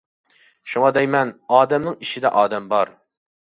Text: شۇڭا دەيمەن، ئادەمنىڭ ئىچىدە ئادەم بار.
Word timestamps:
شۇڭا 0.73 0.89
دەيمەن، 0.95 1.35
ئادەمنىڭ 1.59 1.99
ئىچىدە 2.01 2.35
ئادەم 2.43 2.69
بار. 2.75 2.97